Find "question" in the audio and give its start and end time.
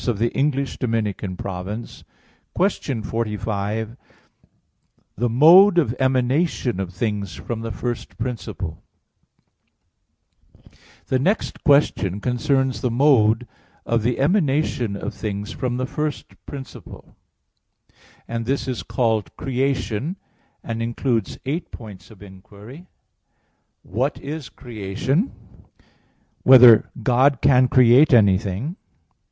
2.55-3.03, 11.63-12.19